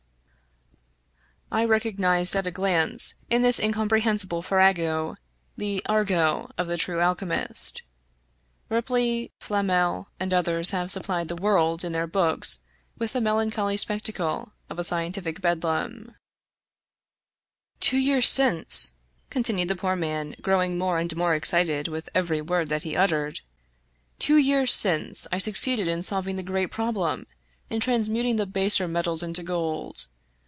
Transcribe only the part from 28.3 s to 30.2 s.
the baser metals into gold.